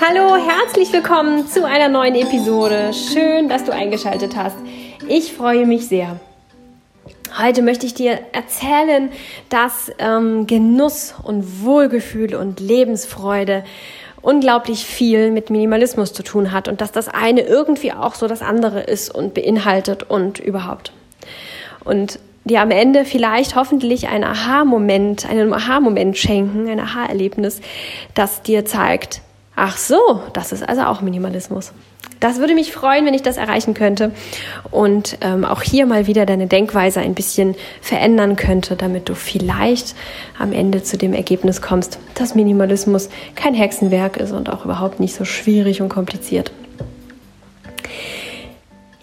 [0.00, 2.92] Hallo, herzlich willkommen zu einer neuen Episode.
[2.92, 4.56] Schön, dass du eingeschaltet hast.
[5.06, 6.18] Ich freue mich sehr.
[7.38, 9.10] Heute möchte ich dir erzählen,
[9.48, 13.64] dass ähm, Genuss und Wohlgefühl und Lebensfreude
[14.22, 18.42] unglaublich viel mit Minimalismus zu tun hat und dass das eine irgendwie auch so das
[18.42, 20.92] andere ist und beinhaltet und überhaupt.
[21.84, 27.60] Und dir am Ende vielleicht hoffentlich einen Aha-Moment, einen Aha-Moment schenken, ein Aha-Erlebnis,
[28.14, 29.22] das dir zeigt,
[29.56, 31.72] ach so, das ist also auch Minimalismus.
[32.20, 34.12] Das würde mich freuen, wenn ich das erreichen könnte
[34.70, 39.94] und ähm, auch hier mal wieder deine Denkweise ein bisschen verändern könnte, damit du vielleicht
[40.38, 45.14] am Ende zu dem Ergebnis kommst, dass Minimalismus kein Hexenwerk ist und auch überhaupt nicht
[45.14, 46.50] so schwierig und kompliziert.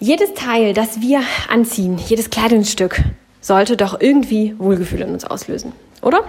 [0.02, 3.04] Jedes Teil, das wir anziehen, jedes Kleidungsstück,
[3.40, 6.24] sollte doch irgendwie Wohlgefühl in uns auslösen oder?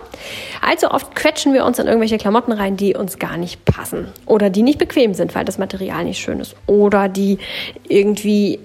[0.61, 4.51] Allzu oft quetschen wir uns in irgendwelche Klamotten rein, die uns gar nicht passen oder
[4.51, 7.39] die nicht bequem sind, weil das Material nicht schön ist oder die
[7.87, 8.59] irgendwie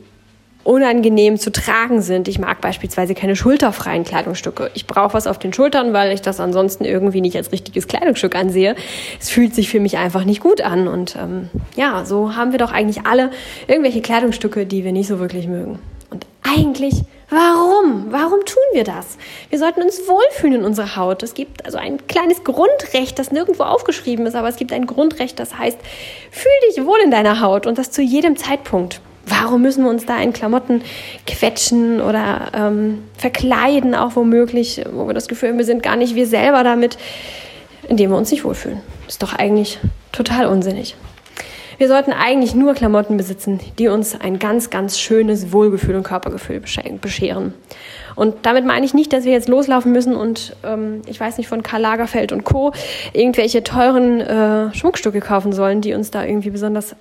[0.69, 2.29] unangenehm zu tragen sind.
[2.29, 4.71] Ich mag beispielsweise keine schulterfreien Kleidungsstücke.
[4.75, 8.37] Ich brauche was auf den Schultern, weil ich das ansonsten irgendwie nicht als richtiges Kleidungsstück
[8.37, 8.77] ansehe.
[9.19, 10.87] Es fühlt sich für mich einfach nicht gut an.
[10.87, 13.31] Und ähm, ja, so haben wir doch eigentlich alle
[13.67, 15.79] irgendwelche Kleidungsstücke, die wir nicht so wirklich mögen.
[16.11, 18.07] Und eigentlich Warum?
[18.09, 19.19] Warum tun wir das?
[19.51, 21.23] Wir sollten uns wohlfühlen in unserer Haut.
[21.23, 25.39] Es gibt also ein kleines Grundrecht, das nirgendwo aufgeschrieben ist, aber es gibt ein Grundrecht,
[25.39, 25.77] das heißt,
[26.31, 29.03] fühl dich wohl in deiner Haut und das zu jedem Zeitpunkt.
[29.29, 30.83] Warum müssen wir uns da in Klamotten
[31.27, 36.15] quetschen oder ähm, verkleiden, auch womöglich, wo wir das Gefühl haben, wir sind gar nicht
[36.15, 36.99] wir selber damit,
[37.89, 38.81] indem wir uns nicht wohlfühlen?
[39.07, 39.79] Ist doch eigentlich
[40.13, 40.97] total unsinnig.
[41.79, 46.61] Wir sollten eigentlich nur Klamotten besitzen, die uns ein ganz, ganz schönes Wohlgefühl und Körpergefühl
[46.61, 47.55] bescheren.
[48.17, 51.47] Und damit meine ich nicht, dass wir jetzt loslaufen müssen und ähm, ich weiß nicht
[51.47, 52.73] von Karl Lagerfeld und Co.
[53.13, 56.97] irgendwelche teuren äh, Schmuckstücke kaufen sollen, die uns da irgendwie besonders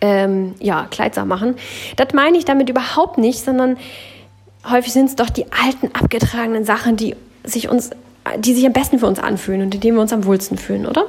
[0.00, 1.56] ähm, ja, kleidsam machen.
[1.96, 3.76] Das meine ich damit überhaupt nicht, sondern
[4.68, 7.90] häufig sind es doch die alten, abgetragenen Sachen, die sich uns
[8.38, 10.86] die sich am besten für uns anfühlen und in denen wir uns am wohlsten fühlen,
[10.86, 11.06] oder?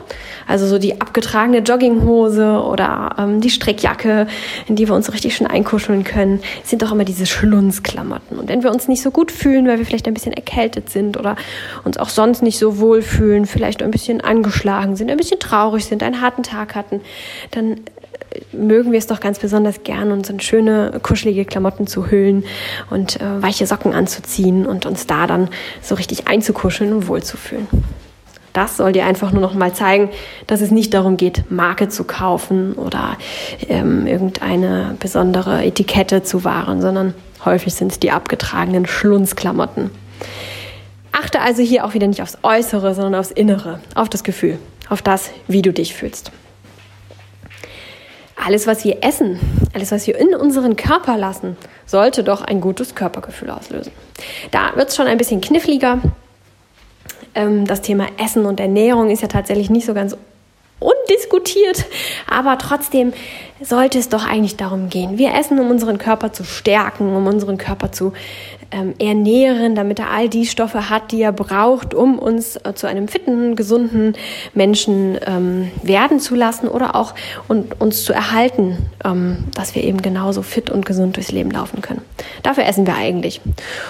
[0.48, 4.28] Also so die abgetragene Jogginghose oder ähm, die Strickjacke,
[4.68, 8.40] in die wir uns richtig schön einkuscheln können, sind doch immer diese Schlunzklamotten.
[8.40, 11.18] Und wenn wir uns nicht so gut fühlen, weil wir vielleicht ein bisschen erkältet sind
[11.18, 11.36] oder
[11.84, 15.86] uns auch sonst nicht so wohl fühlen, vielleicht ein bisschen angeschlagen sind, ein bisschen traurig
[15.86, 17.02] sind, einen harten Tag hatten,
[17.52, 17.82] dann
[18.52, 22.44] mögen wir es doch ganz besonders gern, uns in schöne, kuschelige Klamotten zu hüllen
[22.90, 25.50] und äh, weiche Socken anzuziehen und uns da dann
[25.82, 27.68] so richtig einzukuscheln und wohlzufühlen.
[28.54, 30.10] Das soll dir einfach nur noch mal zeigen,
[30.48, 33.18] dass es nicht darum geht, Marke zu kaufen oder
[33.70, 37.14] ähm, irgendeine besondere Etikette zu wahren, sondern
[37.46, 39.90] häufig sind es die abgetragenen Schlunzklamotten.
[41.14, 44.60] Achte also hier auch wieder nicht aufs Äußere, sondern aufs Innere, auf das Gefühl,
[44.90, 46.32] auf das, wie du dich fühlst
[48.44, 49.40] alles, was wir essen,
[49.74, 53.92] alles, was wir in unseren Körper lassen, sollte doch ein gutes Körpergefühl auslösen.
[54.52, 56.00] Da wird es schon ein bisschen kniffliger.
[57.36, 60.18] Ähm, das Thema Essen und Ernährung ist ja tatsächlich nicht so ganz
[60.80, 61.86] undiskutiert,
[62.28, 63.14] aber trotzdem
[63.64, 65.18] sollte es doch eigentlich darum gehen.
[65.18, 68.14] Wir essen, um unseren Körper zu stärken, um unseren Körper zu
[68.72, 72.88] ähm, ernähren, damit er all die Stoffe hat, die er braucht, um uns äh, zu
[72.88, 74.14] einem fitten, gesunden
[74.54, 77.14] Menschen ähm, werden zu lassen oder auch
[77.48, 81.82] und, uns zu erhalten, ähm, dass wir eben genauso fit und gesund durchs Leben laufen
[81.82, 82.02] können.
[82.44, 83.42] Dafür essen wir eigentlich.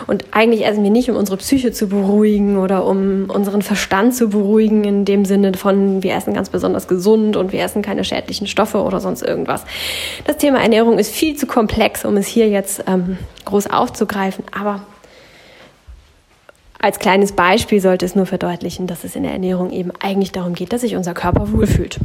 [0.08, 4.30] Und eigentlich essen wir nicht, um unsere Psyche zu beruhigen oder um unseren Verstand zu
[4.30, 8.48] beruhigen, in dem Sinne von, wir essen ganz besonders gesund und wir essen keine schädlichen
[8.48, 9.61] Stoffe oder sonst irgendwas.
[10.26, 14.82] Das Thema Ernährung ist viel zu komplex, um es hier jetzt ähm, groß aufzugreifen, aber
[16.80, 20.56] als kleines Beispiel sollte es nur verdeutlichen, dass es in der Ernährung eben eigentlich darum
[20.56, 22.00] geht, dass sich unser Körper wohlfühlt.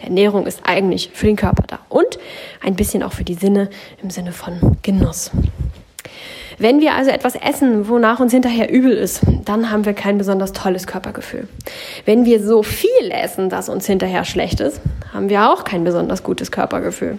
[0.00, 2.18] Ernährung ist eigentlich für den Körper da und
[2.60, 3.68] ein bisschen auch für die Sinne
[4.02, 5.30] im Sinne von Genuss.
[6.62, 10.52] Wenn wir also etwas essen, wonach uns hinterher übel ist, dann haben wir kein besonders
[10.52, 11.48] tolles Körpergefühl.
[12.04, 14.80] Wenn wir so viel essen, dass uns hinterher schlecht ist,
[15.12, 17.18] haben wir auch kein besonders gutes Körpergefühl.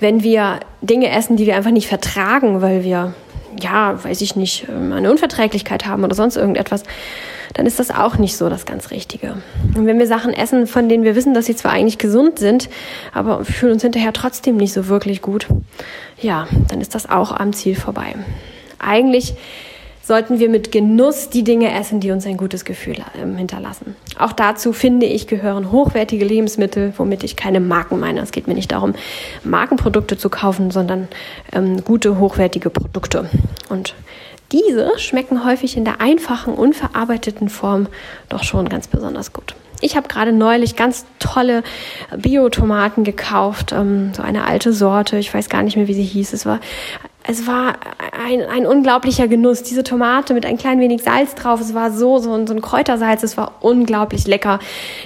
[0.00, 3.14] Wenn wir Dinge essen, die wir einfach nicht vertragen, weil wir,
[3.60, 6.82] ja, weiß ich nicht, ähm, eine Unverträglichkeit haben oder sonst irgendetwas,
[7.54, 9.36] dann ist das auch nicht so das ganz Richtige.
[9.76, 12.68] Und wenn wir Sachen essen, von denen wir wissen, dass sie zwar eigentlich gesund sind,
[13.12, 15.46] aber fühlen uns hinterher trotzdem nicht so wirklich gut,
[16.20, 18.14] ja, dann ist das auch am Ziel vorbei.
[18.78, 19.34] Eigentlich
[20.06, 23.96] sollten wir mit Genuss die Dinge essen, die uns ein gutes Gefühl ähm, hinterlassen.
[24.18, 28.20] Auch dazu finde ich gehören hochwertige Lebensmittel, womit ich keine Marken meine.
[28.20, 28.94] Es geht mir nicht darum,
[29.42, 31.08] Markenprodukte zu kaufen, sondern
[31.52, 33.28] ähm, gute, hochwertige Produkte.
[33.68, 33.96] Und
[34.52, 37.88] diese schmecken häufig in der einfachen, unverarbeiteten Form
[38.28, 39.54] doch schon ganz besonders gut.
[39.80, 41.62] Ich habe gerade neulich ganz tolle
[42.16, 45.18] Bio-Tomaten gekauft, ähm, so eine alte Sorte.
[45.18, 46.32] Ich weiß gar nicht mehr, wie sie hieß.
[46.32, 46.60] Es war,
[47.24, 47.74] es war
[48.26, 49.62] ein, ein unglaublicher Genuss.
[49.62, 51.60] Diese Tomate mit ein klein wenig Salz drauf.
[51.60, 53.22] Es war so, so, so ein Kräutersalz.
[53.22, 54.60] Es war unglaublich lecker.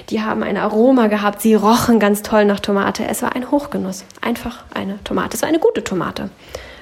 [0.09, 1.41] Die haben ein Aroma gehabt.
[1.41, 3.05] Sie rochen ganz toll nach Tomate.
[3.05, 4.05] Es war ein Hochgenuss.
[4.21, 5.35] Einfach eine Tomate.
[5.35, 6.29] Es war eine gute Tomate.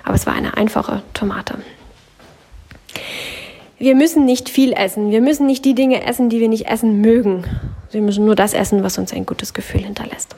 [0.03, 1.55] Aber es war eine einfache Tomate.
[3.77, 5.11] Wir müssen nicht viel essen.
[5.11, 7.45] Wir müssen nicht die Dinge essen, die wir nicht essen mögen.
[7.91, 10.35] Wir müssen nur das essen, was uns ein gutes Gefühl hinterlässt.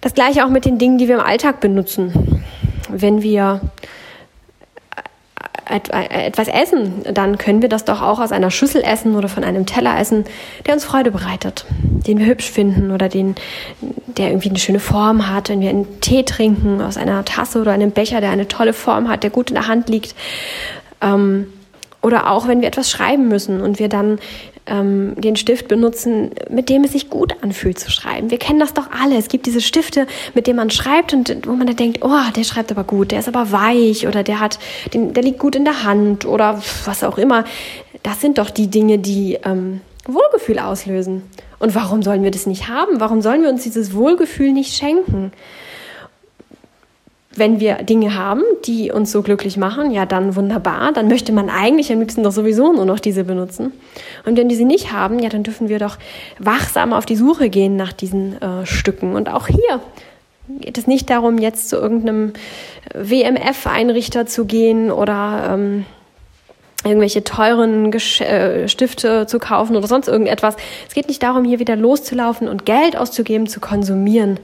[0.00, 2.42] Das gleiche auch mit den Dingen, die wir im Alltag benutzen.
[2.88, 3.60] Wenn wir
[5.64, 9.64] etwas essen, dann können wir das doch auch aus einer Schüssel essen oder von einem
[9.64, 10.24] Teller essen,
[10.66, 11.64] der uns Freude bereitet,
[12.06, 13.36] den wir hübsch finden oder den,
[14.18, 15.48] der irgendwie eine schöne Form hat.
[15.48, 19.08] Wenn wir einen Tee trinken aus einer Tasse oder einem Becher, der eine tolle Form
[19.08, 20.14] hat, der gut in der Hand liegt,
[21.00, 21.46] ähm,
[22.02, 24.18] oder auch wenn wir etwas schreiben müssen und wir dann
[24.66, 28.30] ähm, den Stift benutzen, mit dem es sich gut anfühlt zu schreiben.
[28.30, 29.16] Wir kennen das doch alle.
[29.16, 32.44] Es gibt diese Stifte, mit denen man schreibt und wo man dann denkt, oh, der
[32.44, 34.58] schreibt aber gut, der ist aber weich oder der hat,
[34.94, 37.44] den, der liegt gut in der Hand oder was auch immer.
[38.02, 41.22] Das sind doch die Dinge, die ähm, Wohlgefühl auslösen.
[41.62, 42.98] Und warum sollen wir das nicht haben?
[42.98, 45.32] Warum sollen wir uns dieses Wohlgefühl nicht schenken?
[47.34, 50.92] wenn wir Dinge haben, die uns so glücklich machen, ja, dann wunderbar.
[50.92, 53.72] Dann möchte man eigentlich am liebsten doch sowieso nur noch diese benutzen.
[54.26, 55.96] Und wenn wir sie nicht haben, ja, dann dürfen wir doch
[56.38, 59.14] wachsam auf die Suche gehen nach diesen äh, Stücken.
[59.14, 59.80] Und auch hier
[60.60, 62.34] geht es nicht darum, jetzt zu irgendeinem
[62.94, 65.86] WMF-Einrichter zu gehen oder ähm,
[66.84, 70.56] irgendwelche teuren Gesch äh, Stifte zu kaufen oder sonst irgendetwas.
[70.88, 74.40] Es geht nicht darum, hier wieder loszulaufen und Geld auszugeben, zu konsumieren.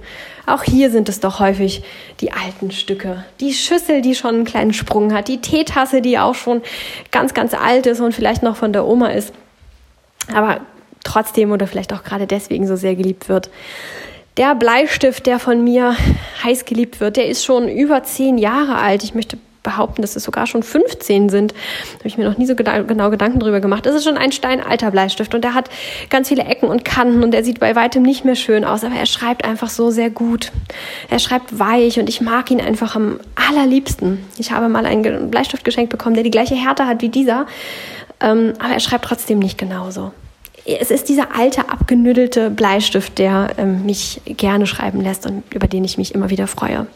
[0.46, 1.82] Auch hier sind es doch häufig
[2.20, 3.24] die alten Stücke.
[3.40, 6.62] Die Schüssel, die schon einen kleinen Sprung hat, die Teetasse, die auch schon
[7.10, 9.34] ganz, ganz alt ist und vielleicht noch von der Oma ist,
[10.32, 10.60] aber
[11.04, 13.50] trotzdem oder vielleicht auch gerade deswegen so sehr geliebt wird.
[14.38, 15.96] Der Bleistift, der von mir
[16.44, 19.02] heiß geliebt wird, der ist schon über zehn Jahre alt.
[19.02, 19.27] Ich möchte
[19.68, 21.52] behaupten, dass es sogar schon 15 sind.
[21.52, 23.84] Da habe ich mir noch nie so genau Gedanken drüber gemacht.
[23.84, 25.68] Es ist schon ein steinalter Bleistift und der hat
[26.08, 28.94] ganz viele Ecken und Kanten und der sieht bei weitem nicht mehr schön aus, aber
[28.94, 30.52] er schreibt einfach so sehr gut.
[31.10, 34.24] Er schreibt weich und ich mag ihn einfach am allerliebsten.
[34.38, 37.46] Ich habe mal einen Bleistift geschenkt bekommen, der die gleiche Härte hat wie dieser,
[38.20, 40.12] ähm, aber er schreibt trotzdem nicht genauso
[40.76, 45.84] es ist dieser alte, abgenüddelte Bleistift, der ähm, mich gerne schreiben lässt und über den
[45.84, 46.86] ich mich immer wieder freue.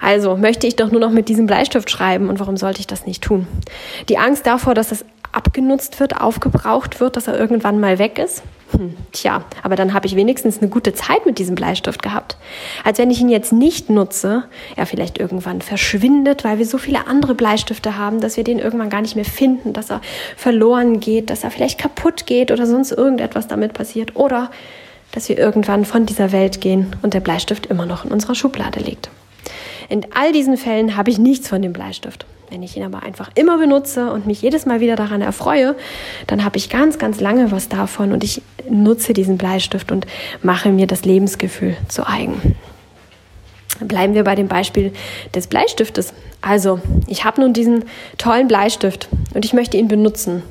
[0.00, 3.06] Also möchte ich doch nur noch mit diesem Bleistift schreiben und warum sollte ich das
[3.06, 3.46] nicht tun?
[4.08, 8.42] Die Angst davor, dass es abgenutzt wird, aufgebraucht wird, dass er irgendwann mal weg ist,
[8.72, 12.36] hm, tja, aber dann habe ich wenigstens eine gute Zeit mit diesem Bleistift gehabt.
[12.84, 14.44] Als wenn ich ihn jetzt nicht nutze,
[14.76, 18.88] er vielleicht irgendwann verschwindet, weil wir so viele andere Bleistifte haben, dass wir den irgendwann
[18.88, 20.00] gar nicht mehr finden, dass er
[20.36, 24.50] verloren geht, dass er vielleicht kaputt geht oder sonst irgendetwas damit passiert oder
[25.12, 28.80] dass wir irgendwann von dieser Welt gehen und der Bleistift immer noch in unserer Schublade
[28.80, 29.10] liegt.
[29.92, 32.24] In all diesen Fällen habe ich nichts von dem Bleistift.
[32.48, 35.76] Wenn ich ihn aber einfach immer benutze und mich jedes Mal wieder daran erfreue,
[36.26, 38.40] dann habe ich ganz, ganz lange was davon und ich
[38.70, 40.06] nutze diesen Bleistift und
[40.42, 42.56] mache mir das Lebensgefühl zu eigen.
[43.80, 44.94] Bleiben wir bei dem Beispiel
[45.34, 46.14] des Bleistiftes.
[46.40, 47.84] Also, ich habe nun diesen
[48.16, 50.42] tollen Bleistift und ich möchte ihn benutzen.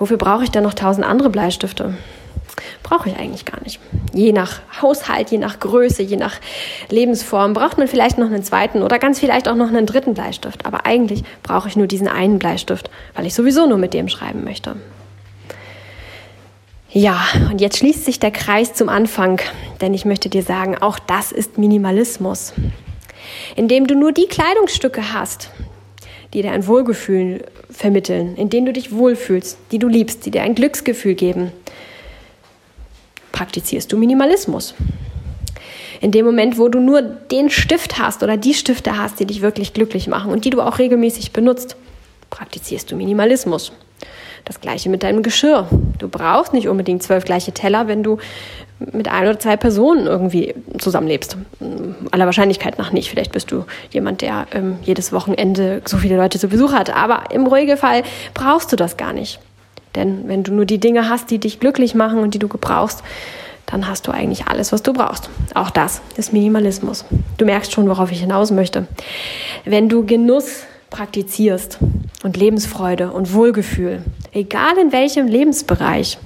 [0.00, 1.94] Wofür brauche ich dann noch tausend andere Bleistifte?
[2.82, 3.80] Brauche ich eigentlich gar nicht.
[4.12, 6.36] Je nach Haushalt, je nach Größe, je nach
[6.90, 10.66] Lebensform braucht man vielleicht noch einen zweiten oder ganz vielleicht auch noch einen dritten Bleistift.
[10.66, 14.44] Aber eigentlich brauche ich nur diesen einen Bleistift, weil ich sowieso nur mit dem schreiben
[14.44, 14.76] möchte.
[16.90, 19.40] Ja, und jetzt schließt sich der Kreis zum Anfang,
[19.80, 22.52] denn ich möchte dir sagen, auch das ist Minimalismus.
[23.56, 25.50] Indem du nur die Kleidungsstücke hast,
[26.34, 30.42] die dir ein Wohlgefühl vermitteln, in denen du dich wohlfühlst, die du liebst, die dir
[30.42, 31.52] ein Glücksgefühl geben,
[33.42, 34.72] praktizierst du Minimalismus.
[36.00, 39.42] In dem Moment, wo du nur den Stift hast oder die Stifte hast, die dich
[39.42, 41.74] wirklich glücklich machen und die du auch regelmäßig benutzt,
[42.30, 43.72] praktizierst du Minimalismus.
[44.44, 45.66] Das gleiche mit deinem Geschirr.
[45.98, 48.18] Du brauchst nicht unbedingt zwölf gleiche Teller, wenn du
[48.78, 51.36] mit ein oder zwei Personen irgendwie zusammenlebst.
[52.12, 53.10] Aller Wahrscheinlichkeit nach nicht.
[53.10, 56.94] Vielleicht bist du jemand, der ähm, jedes Wochenende so viele Leute zu Besuch hat.
[56.94, 59.40] Aber im Regelfall brauchst du das gar nicht.
[59.94, 63.02] Denn wenn du nur die Dinge hast, die dich glücklich machen und die du gebrauchst,
[63.66, 65.30] dann hast du eigentlich alles, was du brauchst.
[65.54, 67.04] Auch das ist Minimalismus.
[67.38, 68.86] Du merkst schon, worauf ich hinaus möchte.
[69.64, 71.78] Wenn du Genuss praktizierst,
[72.22, 74.02] und Lebensfreude und Wohlgefühl.
[74.32, 76.18] Egal in welchem Lebensbereich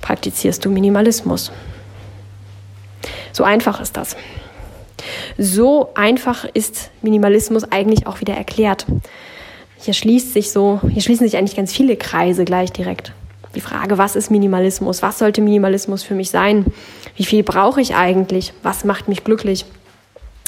[0.00, 1.52] praktizierst du Minimalismus.
[3.32, 4.16] So einfach ist das.
[5.38, 8.86] So einfach ist Minimalismus eigentlich auch wieder erklärt.
[9.82, 13.12] Hier schließt sich so, hier schließen sich eigentlich ganz viele Kreise gleich direkt.
[13.56, 15.02] Die Frage, was ist Minimalismus?
[15.02, 16.66] Was sollte Minimalismus für mich sein?
[17.16, 18.52] Wie viel brauche ich eigentlich?
[18.62, 19.64] Was macht mich glücklich?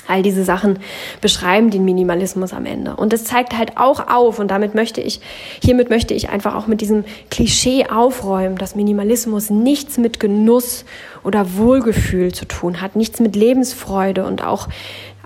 [0.07, 0.79] All diese Sachen
[1.21, 2.95] beschreiben den Minimalismus am Ende.
[2.95, 5.21] Und es zeigt halt auch auf, und damit möchte ich,
[5.61, 10.85] hiermit möchte ich einfach auch mit diesem Klischee aufräumen, dass Minimalismus nichts mit Genuss
[11.25, 14.69] oder Wohlgefühl zu tun hat, nichts mit Lebensfreude und auch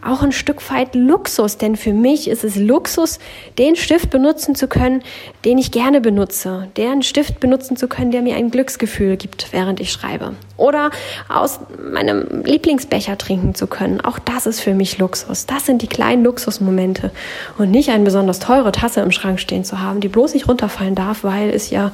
[0.05, 3.19] auch ein Stück weit Luxus, denn für mich ist es Luxus,
[3.59, 5.03] den Stift benutzen zu können,
[5.45, 9.81] den ich gerne benutze, den Stift benutzen zu können, der mir ein Glücksgefühl gibt, während
[9.81, 10.35] ich schreibe.
[10.57, 10.91] Oder
[11.29, 11.61] aus
[11.93, 14.01] meinem Lieblingsbecher trinken zu können.
[14.01, 15.47] Auch das ist für mich Luxus.
[15.47, 17.11] Das sind die kleinen Luxusmomente
[17.59, 20.95] und nicht eine besonders teure Tasse im Schrank stehen zu haben, die bloß nicht runterfallen
[20.95, 21.93] darf, weil es ja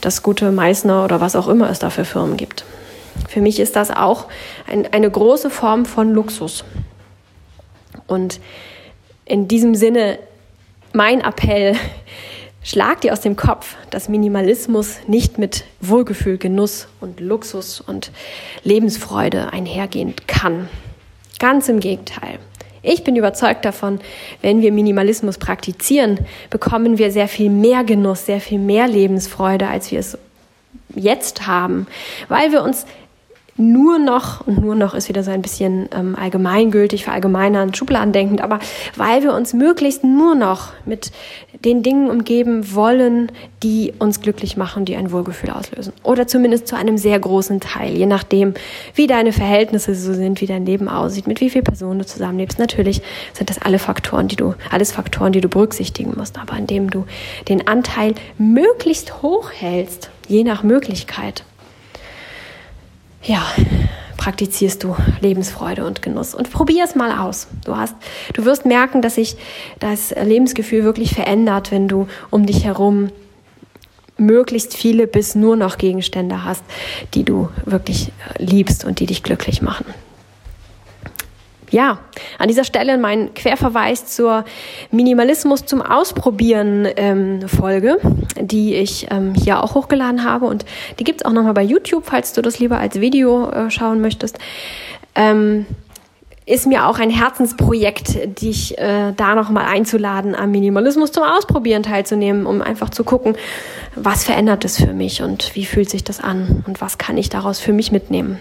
[0.00, 2.64] das gute Meißner oder was auch immer es da für Firmen gibt.
[3.28, 4.26] Für mich ist das auch
[4.70, 6.64] ein, eine große Form von Luxus.
[8.06, 8.40] Und
[9.24, 10.18] in diesem Sinne
[10.92, 11.76] mein Appell,
[12.62, 18.10] schlag dir aus dem Kopf, dass Minimalismus nicht mit Wohlgefühl, Genuss und Luxus und
[18.64, 20.68] Lebensfreude einhergehen kann.
[21.38, 22.38] Ganz im Gegenteil.
[22.82, 24.00] Ich bin überzeugt davon,
[24.42, 26.20] wenn wir Minimalismus praktizieren,
[26.50, 30.16] bekommen wir sehr viel mehr Genuss, sehr viel mehr Lebensfreude, als wir es
[30.94, 31.88] jetzt haben,
[32.28, 32.86] weil wir uns
[33.56, 38.58] nur noch, und nur noch ist wieder so ein bisschen ähm, allgemeingültig, verallgemeinernd, schubladendenkend, aber
[38.96, 41.10] weil wir uns möglichst nur noch mit
[41.64, 43.32] den Dingen umgeben wollen,
[43.62, 45.92] die uns glücklich machen, die ein Wohlgefühl auslösen.
[46.02, 48.54] Oder zumindest zu einem sehr großen Teil, je nachdem,
[48.94, 52.58] wie deine Verhältnisse so sind, wie dein Leben aussieht, mit wie vielen Personen du zusammenlebst.
[52.58, 53.00] Natürlich
[53.32, 57.06] sind das alle Faktoren, die du, alles Faktoren, die du berücksichtigen musst, aber indem du
[57.48, 61.44] den Anteil möglichst hoch hältst, je nach Möglichkeit,
[63.26, 63.42] ja,
[64.16, 66.34] praktizierst du Lebensfreude und Genuss.
[66.34, 67.48] Und probier es mal aus.
[67.64, 67.94] Du hast,
[68.34, 69.36] du wirst merken, dass sich
[69.78, 73.10] das Lebensgefühl wirklich verändert, wenn du um dich herum
[74.16, 76.64] möglichst viele bis nur noch Gegenstände hast,
[77.14, 79.84] die du wirklich liebst und die dich glücklich machen
[81.70, 81.98] ja,
[82.38, 84.44] an dieser Stelle mein Querverweis zur
[84.90, 87.98] Minimalismus zum Ausprobieren ähm, Folge,
[88.40, 90.64] die ich ähm, hier auch hochgeladen habe und
[90.98, 94.38] die gibt's auch nochmal bei YouTube, falls du das lieber als Video äh, schauen möchtest.
[95.14, 95.66] Ähm,
[96.48, 102.46] ist mir auch ein Herzensprojekt, dich äh, da nochmal einzuladen, am Minimalismus zum Ausprobieren teilzunehmen,
[102.46, 103.34] um einfach zu gucken,
[103.96, 107.30] was verändert es für mich und wie fühlt sich das an und was kann ich
[107.30, 108.38] daraus für mich mitnehmen.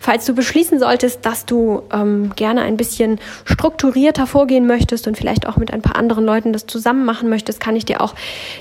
[0.00, 5.46] Falls du beschließen solltest, dass du ähm, gerne ein bisschen strukturierter vorgehen möchtest und vielleicht
[5.46, 8.14] auch mit ein paar anderen Leuten das zusammen machen möchtest, kann ich dir auch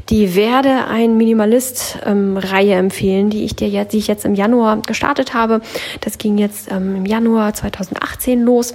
[0.10, 4.82] die Werde ein Minimalist-Reihe ähm, empfehlen, die ich dir jetzt, die ich jetzt im Januar
[4.82, 5.62] gestartet habe.
[6.02, 8.74] Das ging jetzt ähm, im Januar 2018 los.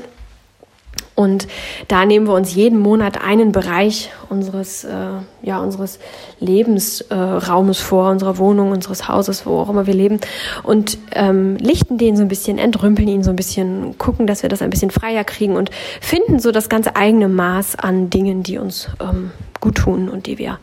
[1.19, 1.49] Und
[1.89, 4.95] da nehmen wir uns jeden Monat einen Bereich unseres, äh,
[5.43, 5.99] ja, unseres
[6.39, 10.21] Lebensraumes äh, vor, unserer Wohnung, unseres Hauses, wo auch immer wir leben.
[10.63, 14.49] Und ähm, lichten den so ein bisschen, entrümpeln ihn so ein bisschen, gucken, dass wir
[14.49, 18.59] das ein bisschen freier kriegen und finden so das ganze eigene Maß an Dingen, die
[18.59, 20.61] uns ähm, gut tun und die wir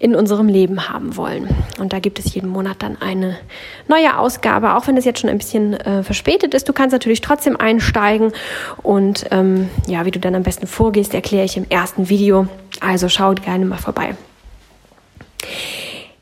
[0.00, 1.46] in unserem Leben haben wollen.
[1.78, 3.36] Und da gibt es jeden Monat dann eine
[3.86, 6.68] neue Ausgabe, auch wenn es jetzt schon ein bisschen äh, verspätet ist.
[6.68, 8.32] Du kannst natürlich trotzdem einsteigen
[8.82, 12.48] und ähm, ja, wie du dann am besten vorgehst, erkläre ich im ersten Video.
[12.80, 14.14] Also schau gerne mal vorbei.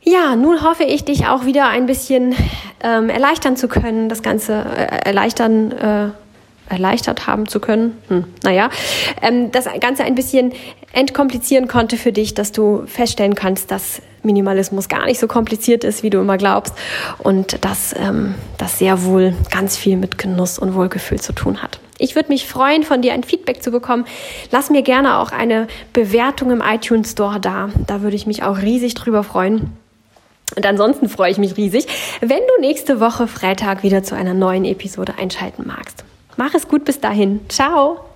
[0.02, 2.34] Ja, nun hoffe ich, dich auch wieder ein bisschen
[2.82, 5.70] ähm, erleichtern zu können, das Ganze äh, erleichtern.
[5.72, 6.08] Äh,
[6.68, 7.96] erleichtert haben zu können.
[8.08, 8.70] Hm, naja,
[9.22, 10.52] ähm, das Ganze ein bisschen
[10.92, 16.02] entkomplizieren konnte für dich, dass du feststellen kannst, dass Minimalismus gar nicht so kompliziert ist,
[16.02, 16.74] wie du immer glaubst
[17.18, 21.80] und dass ähm, das sehr wohl ganz viel mit Genuss und Wohlgefühl zu tun hat.
[21.98, 24.04] Ich würde mich freuen, von dir ein Feedback zu bekommen.
[24.52, 27.70] Lass mir gerne auch eine Bewertung im iTunes Store da.
[27.86, 29.72] Da würde ich mich auch riesig drüber freuen.
[30.56, 31.86] Und ansonsten freue ich mich riesig,
[32.20, 36.04] wenn du nächste Woche Freitag wieder zu einer neuen Episode einschalten magst.
[36.38, 37.40] Mach es gut bis dahin.
[37.48, 38.07] Ciao.